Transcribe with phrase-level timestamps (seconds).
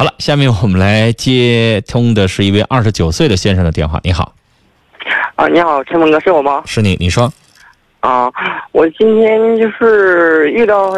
[0.00, 4.00] 好了，下面我们来接通的是一位二十九岁的先生的电话。
[4.02, 4.32] 你好，
[5.36, 6.62] 啊，你好，陈峰哥，是我吗？
[6.64, 7.30] 是你，你说。
[8.00, 8.32] 啊，
[8.72, 10.90] 我今天就是遇到，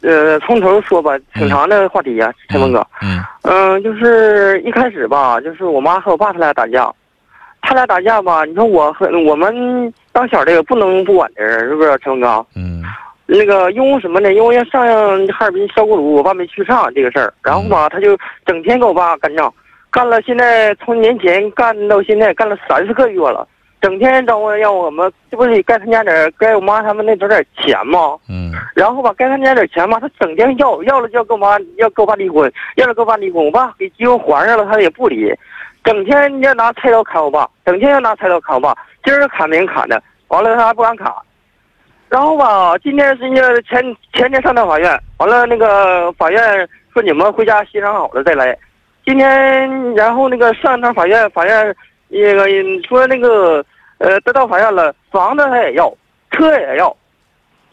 [0.00, 2.82] 呃，从头说吧，挺长的话题呀，陈峰哥。
[3.02, 3.22] 嗯。
[3.42, 6.90] 嗯，就是一开始吧，就是我妈和我爸他俩打架，
[7.60, 12.46] 他俩打架吧，你说我和我们当小的也不能不管的，是不是，陈峰哥？
[12.54, 12.82] 嗯。
[13.34, 14.32] 那个因为什么呢？
[14.32, 14.86] 因为要上
[15.28, 19.52] 哈尔滨烧锅炉，我爸没去上这个事儿，然后吧，他就整天跟我爸干仗，
[19.90, 23.48] 干了现在从年前干到现在干了三四个月了，
[23.80, 28.18] 整天找我让我们这不是该他家点该我妈他们那点点钱吗？
[28.28, 28.52] 嗯。
[28.74, 35.32] 然后吧，该他家点钱吧，他整天要要了就要跟我妈要跟我爸离婚，要了跟我爸离婚，我爸给机会还上了，他也不离，
[35.84, 41.10] 整天要拿菜刀砍我爸，整天要拿菜刀砍我爸，今儿砍明砍的，完了他还不敢砍。
[42.12, 48.54] 然后吧，今天是那前前天上的法院，完了那个法院说你们回家协商好了再来。
[49.06, 51.74] 今天然后那个上趟法院，法院
[52.08, 52.46] 那个
[52.86, 53.64] 说那个
[53.96, 55.90] 呃，得到法院了，房子他也要，
[56.32, 56.94] 车也要，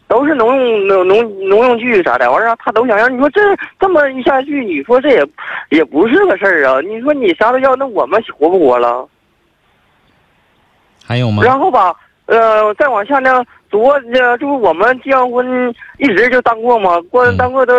[0.08, 2.32] 都是农用农农农用具啥的。
[2.32, 3.42] 完了他都想要，你说这
[3.78, 5.26] 这么一下去，你说这也
[5.68, 6.80] 也不是个事儿啊。
[6.80, 9.06] 你说你啥都要，那我们活不活了？
[11.04, 11.42] 还有吗？
[11.44, 11.94] 然后吧，
[12.30, 13.44] 呃，再往下呢。
[13.68, 17.72] 多呃，就是我们结完婚一直就单过嘛，过单过都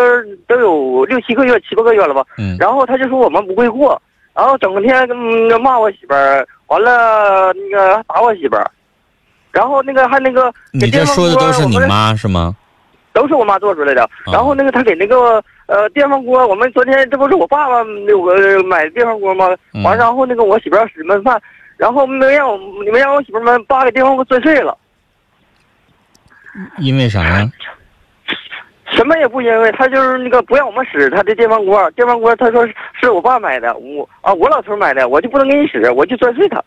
[0.48, 2.24] 都有六七个月、七八个月了吧。
[2.38, 2.56] 嗯。
[2.58, 4.02] 然后他就说我们不会过，
[4.34, 8.72] 然后整天跟骂我媳妇儿，完了那个打我媳妇儿，
[9.52, 10.50] 然后那个还那个。
[10.72, 12.56] 你这说的都是你妈是吗？
[13.12, 14.10] 都是我妈做出来的。
[14.32, 19.50] 然后那个他给那个呃电饭锅，我们昨天这不是我爸爸那个买电饭锅吗？
[19.84, 21.42] 完然后那个我媳妇儿使焖饭，
[21.82, 24.78] 然后没让我你们让我媳妇儿们把给电饭锅摔碎了。
[26.78, 27.50] 因为啥呀？
[28.92, 31.90] 什么也不因为，他就是那个不让我们使他的电饭锅。
[31.92, 32.64] 电饭锅他说
[33.02, 36.64] 是我爸买的，我啊我老头买的，我就不能给你使，我就摔碎它。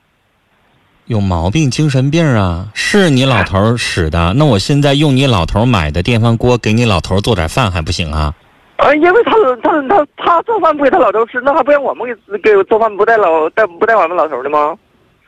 [1.05, 2.67] 有毛病，精神病啊！
[2.75, 8.35] 是你老头使的，那我现在用你老头买的电饭锅给你老头做点饭还不行啊？
[8.79, 9.33] 啊，因为他
[9.63, 14.75] 他他他做饭不给他老头吃，那还不让我们给给做饭不带老带不带我们老头的吗？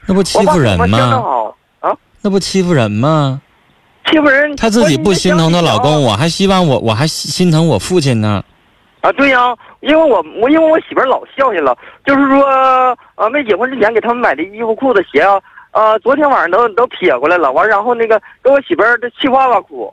[0.07, 1.53] 那不欺负人吗？
[1.81, 3.41] 啊，那不欺负人吗？
[4.09, 8.45] 欺负人，她自己不心疼她老公，我还希望我我还心疼我父亲呢。
[9.01, 12.45] 啊，对呀，因为我我因为我媳妇老孝心了，就是说
[13.17, 15.41] 啊，没结婚之前给他们买的衣服、裤子、鞋啊，
[15.73, 19.93] 啊，昨天晚上都都撇过来了，完然后那个给我媳妇儿这气哇哇哭。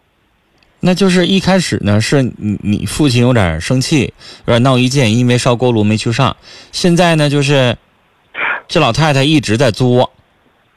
[0.79, 4.13] 那就是一开始呢，是你你父亲有点生气，
[4.45, 6.35] 有点闹意见，因为烧锅炉没去上。
[6.71, 7.75] 现在呢，就是
[8.67, 10.09] 这老太太一直在作。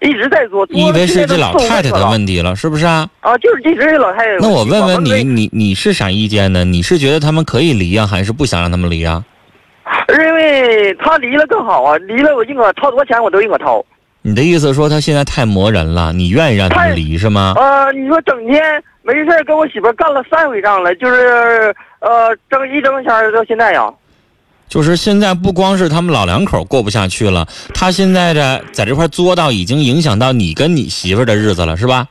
[0.02, 3.08] 一直在作，以为是这老太太的问题了，是不是啊？
[3.20, 4.36] 啊，就是一直是老太太。
[4.40, 6.66] 那我问问你，你你是啥意见呢？
[6.66, 9.24] 你是觉得他们可以离啊，还是不想让他们离啊？
[10.10, 13.82] 因为他离了更好啊，离了我宁可掏多少钱我都宁可掏。
[14.20, 17.54] 你的意思说他现在太磨人了，你愿意让他们离是吗？
[17.56, 18.62] 呃，你说整天
[19.02, 23.90] 没事跟我媳妇干了三回仗了，就是呃争一争钱到现在呀。
[24.68, 32.06] 就是现在不光是他们老两口过不下去了，他现在的在这块作到已经影响到你跟你媳妇的日子了，是吧？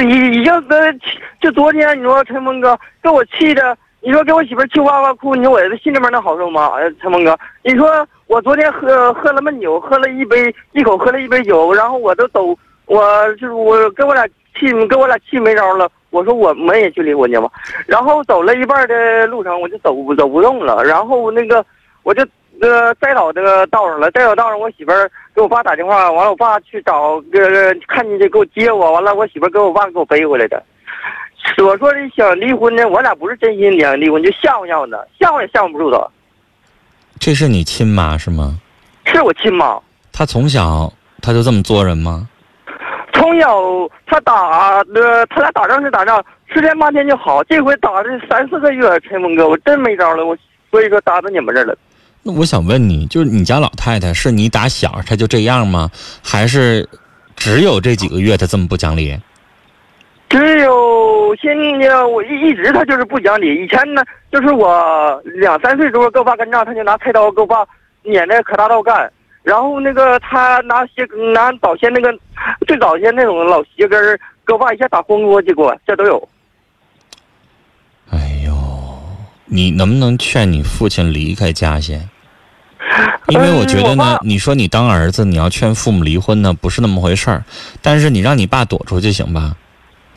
[0.00, 1.00] 已已经跟
[1.40, 6.70] 就昨天你说陈峰哥给我气的，你说给我媳妇气哇哇哭，你说我心里面能好受吗？
[6.76, 12.56] 哎，陈峰哥，你说我昨天喝喝了闷酒，喝了一杯一口喝了一杯酒，然后我都走，
[12.86, 13.02] 我
[13.40, 15.90] 就是我跟我俩气给我俩气没招了。
[16.10, 17.50] 我说我们也去离婚去吧，
[17.86, 21.64] 然后走了一半的路程，我就走不走不动了，然后那个
[22.02, 22.22] 我就
[22.60, 27.40] 呃栽倒这个道上了，栽倒道上，我媳妇儿给我爸打电话，完了我爸去找个
[27.88, 30.62] 看见就给我接我，完了我媳妇儿给我爸给我背回来的。
[31.64, 36.06] 我说的想离婚呢，我俩不是真心想离婚，就吓唬吓唬他，吓唬也吓唬不住他。
[37.18, 38.58] 这是你亲妈是吗？
[39.06, 39.80] 是我亲妈。
[40.12, 40.92] 她从小
[41.22, 42.28] 她就这么做人吗？
[43.12, 43.60] 从小
[44.06, 47.42] 他打呃，他俩打仗是打仗，十天八天就好。
[47.44, 50.24] 这回打了三四个月，陈峰哥，我真没招了。
[50.24, 50.36] 我
[50.70, 51.76] 所以说打到你们这儿了。
[52.22, 55.90] 那我想问你，就是你家老太太是你打小她就这样吗？
[56.22, 56.88] 还是
[57.36, 59.18] 只有这几个月她这么不讲理？
[60.28, 63.62] 只有现在我一一直她就是不讲理。
[63.62, 67.66] 以前呢，就是我两三岁时候跟我爸干仗，她就拿菜刀跟我爸
[68.04, 69.12] 撵着可大刀干。
[69.42, 72.16] 然后那个他拿鞋拿早先那个
[72.66, 76.28] 最早先那种老鞋跟儿，给我爸一下打昏过去过，这都有。
[78.10, 78.52] 哎呦，
[79.46, 82.08] 你能不能劝你父亲离开家先？
[83.28, 87.42] 因为我觉得呢，你说你当儿子，你要劝父母离婚呢，不是那么回事儿。
[87.80, 89.56] 但是你让你爸躲出去行吧？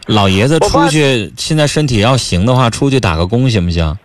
[0.08, 3.98] 老爷子出去，现在身体要行的话，出去打个工行不行？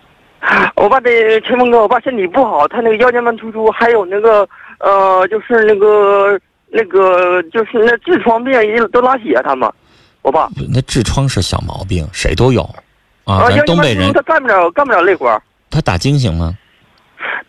[0.77, 1.11] 我爸的
[1.43, 4.49] 陈峰哥，我爸身体不好，他那个腰间盘突出，还有那个
[4.81, 6.41] 呃，就是那个
[6.71, 9.71] 那个就是那痔疮病人都拉血，他们，
[10.23, 12.63] 我爸那痔疮是小毛病，谁都有
[13.25, 13.45] 啊。
[13.45, 15.41] 啊，东北人他干不了干不了累活，
[15.71, 16.57] 他打精行吗？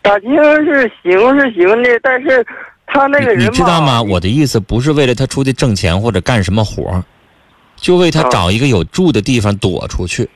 [0.02, 0.30] 打精
[0.64, 2.44] 是行是行的，但是
[2.86, 4.02] 他那个你人吧你知道吗？
[4.02, 7.02] 我的意思不是为了他出去挣钱或者干什么活儿，
[7.76, 10.28] 就为他啊找一个有住的地方躲出去。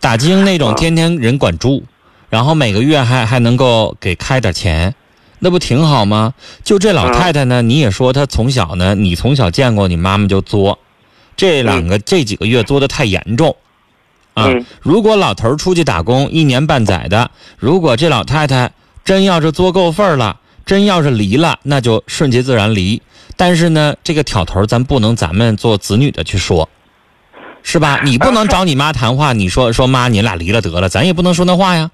[0.00, 1.82] 打精那种啊天天人管住，
[2.28, 4.94] 然后每个月还还能够给开点钱，
[5.40, 6.34] 那不挺好吗？
[6.64, 10.78] 就这老啊太太呢，你也说她从小呢，你从小见过你妈妈就作，
[11.36, 13.56] 这两个这几个月作的太严重。
[14.34, 18.72] 啊嗯，如果老头儿出去打工一年半载的，如果这老太太
[19.04, 23.00] 真要是作够份儿了，真要是离了，那就顺其自然离。
[23.36, 26.68] 但是呢，这个挑头咱不能咱们做子女的去说，
[27.62, 28.00] 是吧？
[28.04, 31.90] 你不能找你妈谈话，你说说妈，你俩离了得了，咱也不能说那话呀，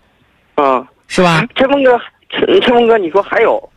[0.55, 0.85] 啊。
[1.07, 1.47] 是吧？
[1.55, 1.91] 陈峰哥，
[2.35, 3.71] 陈陈峰哥，你说还有，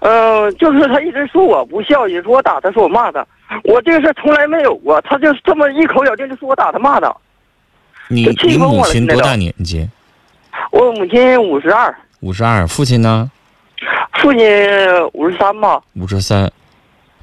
[0.00, 3.26] 呃，就是他一直说我不孝顺，说我打他，说我骂他，
[3.64, 7.14] 我这个事儿从来没有过，他就是这么一口咬定就说我打他骂他。
[8.08, 9.88] 你你母亲多大年纪？
[10.70, 13.30] 我母亲五十二，五十二，父亲呢？
[14.14, 14.40] 父亲
[15.12, 16.50] 五十三吧，五十三。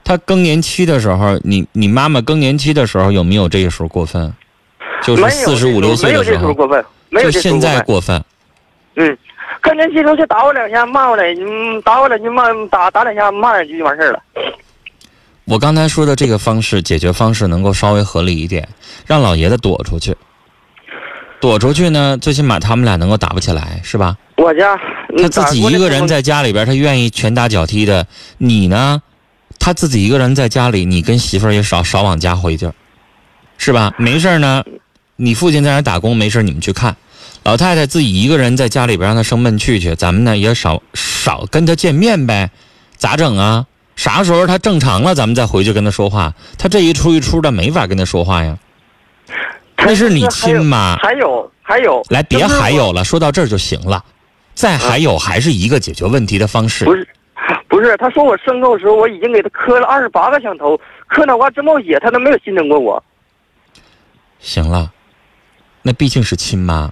[0.04, 4.32] 他更年期的时候，你你妈妈更年期的时候有没有这个时候过分？
[5.02, 8.16] 就是四十五六岁没有这的时候，过分，没有就现这时候过分。
[8.16, 9.10] 在过分。
[9.10, 9.18] 嗯，
[9.66, 14.22] 更年期时候就打我两下，骂我两，句，打我两句，骂打打两下，骂两句就完事儿了。
[15.46, 18.70] 我刚才说的这个方式，解决方式能够稍微合理一点，
[19.08, 20.16] 让老爷子躲出去。
[21.40, 24.16] 躲出去呢，最起码他们俩能够打不起来，是吧？
[24.38, 24.80] 我家
[25.18, 28.06] 他自己一个人，在家里边，他愿意拳打脚踢的。
[28.38, 29.02] 你呢，
[29.58, 32.74] 他自己一个人在家里，你跟媳妇儿也少少往家回劲儿，
[33.58, 33.92] 是吧？
[33.98, 34.64] 没事儿呢，
[35.16, 36.96] 你父亲在那儿打工，没事儿你们去看。
[37.46, 42.50] 老太太自己一个人在家里边，让她生闷气去，咱们呢也少少跟她见面呗，
[42.98, 43.68] 咋整啊？
[43.96, 46.34] 啥时候她正常了，咱们再回去跟她说话。
[46.58, 48.58] 她这一出一出的，没法跟她说话呀。
[49.78, 50.98] 那是你亲妈。
[50.98, 54.04] 还有还有，来，别还有了，说到这儿就行了。
[54.56, 56.96] 再还有，还是一个解决问题的方式不。
[56.96, 57.08] 是，
[57.68, 60.76] 不是，他说我生够的时候，我已经给他磕了二十八个响头，
[61.06, 63.04] 磕脑瓜直冒血，他都没有心疼过我。
[64.40, 64.92] 行了，
[65.84, 66.92] 那毕竟是亲妈，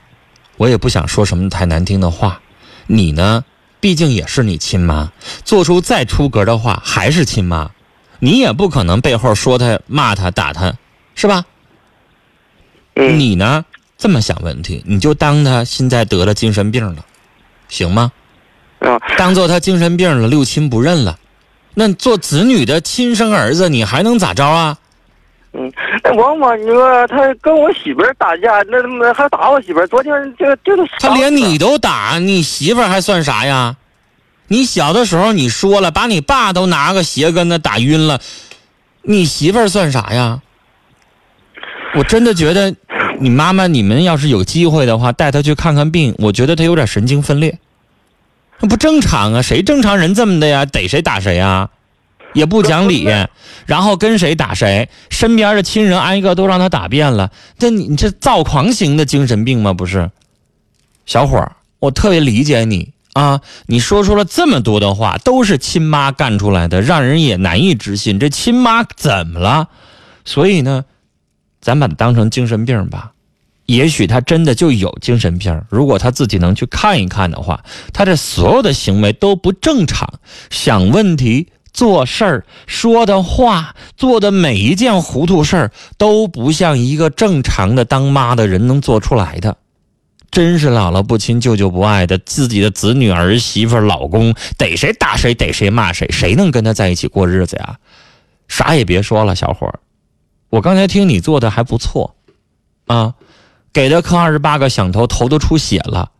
[0.57, 2.41] 我也不想说什么太难听的话。
[2.87, 3.43] 你呢，
[3.79, 5.11] 毕竟也是你亲妈，
[5.45, 7.71] 做出再出格的话还是亲妈，
[8.19, 10.73] 你也不可能背后说他、骂他、打他，
[11.15, 11.45] 是吧？
[12.95, 13.65] 嗯，你呢，
[13.97, 17.05] 这么想问题，你就当他现在得了精神病了，
[17.69, 18.11] 行吗？
[18.79, 21.17] 啊，当做他精神病了，六亲不认了，
[21.73, 24.77] 那做子女的亲生儿子，你还能咋着啊？
[25.53, 25.71] 嗯，
[26.03, 33.75] 那往往你说他跟我媳妇儿打架，那他妈还打我媳妇儿，昨天就就是他连你都打，你媳妇儿还算啥呀？
[34.47, 38.19] 你小的时候你说了，把你爸都拿个鞋跟子打晕了，
[39.03, 40.41] 你媳妇儿算啥呀？
[41.95, 42.75] 我真的觉得，
[43.19, 47.59] 你妈妈你们要是有机会的话，带她去看看病，我觉得她有点神经分裂，
[48.59, 49.41] 那不正常啊？
[49.43, 50.65] 谁正常人这么的呀？
[50.65, 51.69] 逮谁打谁啊？
[52.33, 53.07] 也不讲理，
[53.65, 59.73] 然后跟谁打谁，身边的亲人挨个都让他打遍了，这你你这躁狂型的精神病吗？
[59.73, 60.11] 不是，
[61.05, 63.41] 小伙儿，我特别理解你啊！
[63.67, 68.19] 你说出了这么多的话，都是亲妈干出来的，让人也难以置信。
[68.19, 69.69] 这亲妈怎么了？
[70.25, 70.85] 所以呢，
[71.61, 73.11] 咱把它当成精神病吧。
[73.65, 77.63] 也许他真的就有精神病，如果他自己能去看一看的话，
[77.93, 89.57] 他这所有的行为都不正常，想问题、做事儿、说的话、做的每一件糊涂事儿，都不像一个正常的当妈的人能做出来的。
[90.29, 97.77] 真是姥姥不亲舅舅不爱的，自己的子女儿媳妇老公逮谁打谁，逮谁骂谁，谁能跟他在一起过日子呀？
[98.47, 99.79] 啥也别说了，小伙儿，
[100.49, 102.15] 我刚才听你做的还不错，
[102.87, 103.13] 啊，
[103.71, 106.11] 给他磕二十八个响头，头都出血了，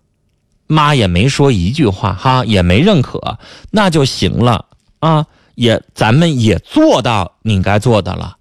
[0.68, 3.40] 妈也没说一句话哈，也没认可，
[3.72, 4.66] 那就行了
[5.00, 8.38] 啊，也咱们也做到你该做的了，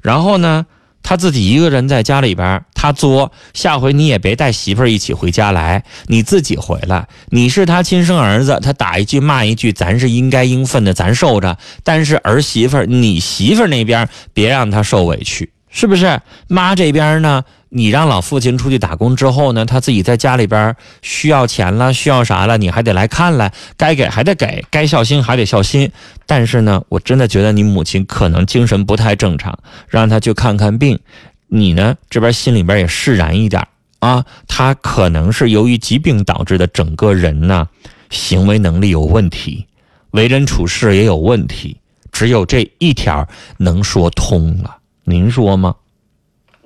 [0.00, 0.66] 然后呢？
[1.06, 3.30] 他自己一个人在家里边，他作。
[3.52, 7.06] 下回你也别带媳妇儿一起回家来，你自己回来。
[7.28, 11.58] 你是他亲生儿子，他打一句骂一句，咱是应该应分的，咱受着。
[11.82, 16.22] 但是儿媳妇儿，你媳妇儿那边别让他受委屈，是不是？
[16.48, 17.44] 妈这边呢，
[17.76, 25.90] 你让老父亲出去打工之后呢，他自己在家里边需要钱了，需要啥了，你还得来看来，该给还得给，该孝心还得孝心。
[26.24, 31.00] 但是呢，我真的觉得你母亲可能精神不太正常，让她去看看病。
[31.48, 33.66] 你呢这边心里边也释然一点
[33.98, 37.68] 啊，他可能是由于疾病导致的整个人呢
[38.08, 39.66] 行为能力有问题，
[40.12, 41.76] 为人处事也有问题，
[42.12, 43.26] 只有这一条
[43.58, 44.76] 能说通了。
[45.02, 45.74] 您说吗？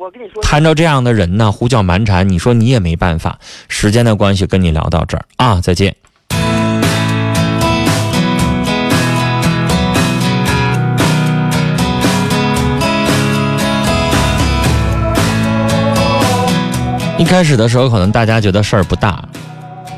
[0.00, 3.36] 我跟你说，摊着这样的人呢，胡搅蛮缠，你说你也没办法。
[3.68, 5.96] 时间的关系，跟你聊到这儿啊，再见。
[17.18, 19.20] 一开始的时候，可能大家觉得事儿不大，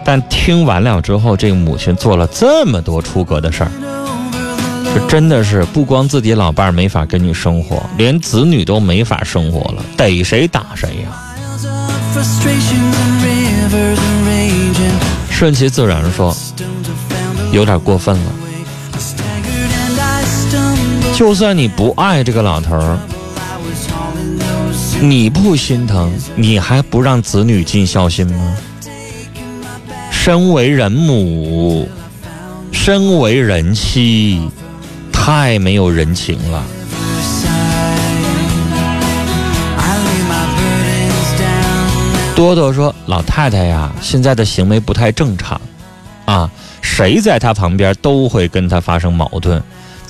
[0.02, 3.71] 但听完了之后，这个母亲做了这么多出格的事儿，
[4.93, 11.17] 这真的是不光自己老伴儿没法跟你生活，连子女都没法生活了，逮谁打谁呀！
[15.31, 16.37] 顺其自然说，
[17.53, 18.33] 有点过分了。
[21.15, 22.99] 就算你不爱这个老头儿。
[25.03, 28.57] 你不心疼，你还不让子女尽孝心吗？
[30.11, 31.89] 身为人母，
[32.71, 34.47] 身为人妻，
[35.33, 36.65] 太没有人情了。
[42.35, 45.61] 多多说：“老太太呀，现在的行为不太正常，
[46.25, 46.51] 啊，
[46.83, 49.63] 谁在她旁边都会跟她发生矛盾，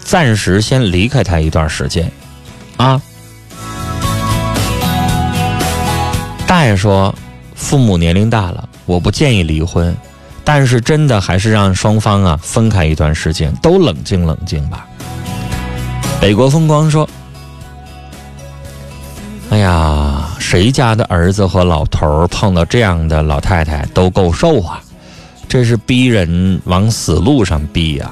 [0.03, 2.11] 暂时先离开她一段时间，
[2.79, 2.99] 啊。”
[6.49, 7.15] 大爷说
[7.55, 9.95] ：“父母年龄大了，我不建议离婚，
[10.43, 14.87] 但是真的还是让双方啊分开一段时间，都冷静冷静吧。”
[16.21, 17.09] 北国风光说
[19.49, 24.83] ：“哎呀，谁家的儿子和老头儿碰到这样的老太太都够受啊，
[25.49, 28.11] 这是逼人往死路上逼呀！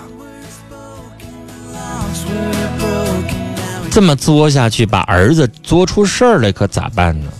[3.90, 7.30] 这么作下去，把儿子作出事儿来，可咋办呢？”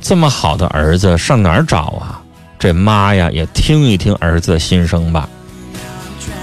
[0.00, 2.22] 这么好的儿子上哪儿找啊？
[2.56, 5.28] 这妈呀，也听一听儿子的心声吧。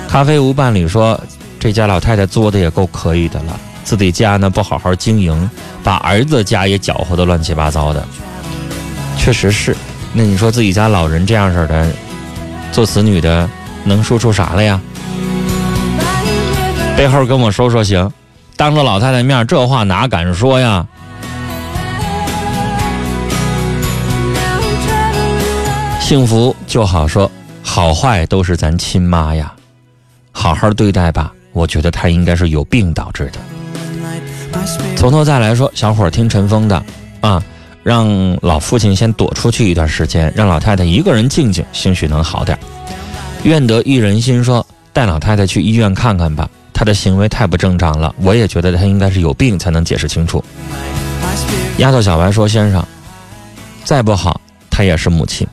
[0.09, 1.17] 咖啡屋伴侣说
[1.59, 5.49] ：“这家老太太做的也够可以的了，自己家呢不好好经营，
[5.83, 8.01] 把儿子家也搅和的乱七八糟的。
[9.17, 9.75] 确实是，
[10.13, 11.85] 那你说自己家老人这样式的，
[12.71, 13.49] 做子女的
[13.83, 14.79] 能说出啥来呀？
[16.95, 18.09] 背后跟我说说行，
[18.55, 20.87] 当着老太太面这话哪敢说呀？”
[25.99, 27.29] 幸福就好说，
[27.61, 29.53] 好坏都是咱亲妈呀，
[30.31, 31.33] 好好对待吧。
[31.53, 33.39] 我觉得他应该是有病导致的。
[34.95, 36.83] 从头再来说，小伙听陈峰的
[37.21, 37.43] 啊，
[37.83, 42.57] 让老父亲先躲出去一段时间，让老太太一个人静静，兴许能好点。
[43.43, 48.13] 愿得一人心说，带老太太去医院看看吧，她的行为太不正常了。
[48.19, 50.43] 我也觉得她应该是有病才能解释清楚。
[51.77, 52.85] 丫头小白说，先生，
[53.85, 55.47] 再不好，她也是母亲。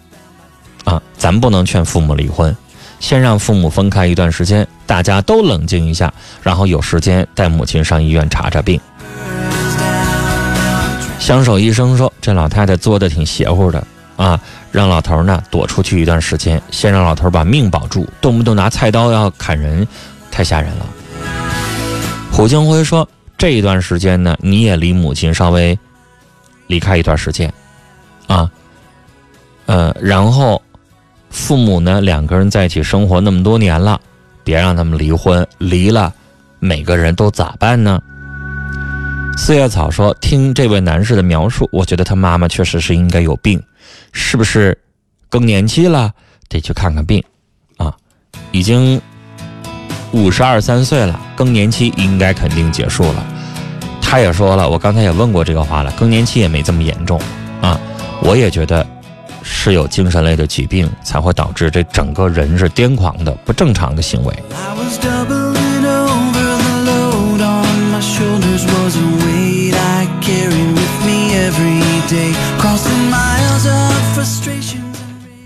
[0.85, 2.57] 啊，咱不能劝父母离婚，
[2.99, 6.13] 先让父母分开一段时间，大家都冷静一下，
[6.43, 8.81] 然后有时间带母亲上医院查查病。
[11.19, 13.87] 相守医生说，这老太太做的挺邪乎的
[14.17, 19.87] 啊，让老头呢躲出去一段时间，先让老头把命保住，动不动拿菜刀要砍人，
[20.31, 20.87] 太吓人了。
[22.33, 25.79] 胡金辉说，这一段时间呢，你也离母亲稍微
[26.67, 27.53] 离开一段时间，
[28.27, 28.51] 啊，
[29.67, 30.61] 呃，然后。
[31.37, 34.01] 父母呢，两个人在一起生活那么多年了，
[34.43, 35.47] 别让他们离婚。
[35.59, 36.13] 离了，
[36.59, 38.03] 每个人都咋办呢？
[39.37, 43.63] 四叶草说：“听这位男士的描述，我觉得他妈妈确实是应该有病，
[44.13, 44.77] 是不是
[45.29, 46.11] 更年期了？
[46.49, 47.23] 得去看看病
[47.77, 47.95] 啊！
[48.51, 49.01] 已经
[50.13, 53.27] 五十二三岁了，更年期应该肯定结束了。
[54.01, 57.21] 他也说了，我刚才也问过这个话了，更年期也没这么严重
[57.61, 57.79] 啊。
[58.23, 58.85] 我也觉得。”
[59.67, 64.33] 是有精神类的疾病，才会导致这整个人是癫狂的、不正常的行为。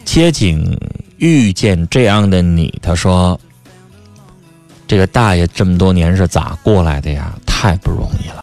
[0.04, 0.78] 街景
[1.16, 3.40] 遇见这样的你，他说
[4.86, 7.32] ：“这个大爷这么多年是咋过来的呀？
[7.46, 8.34] 太不容易了。”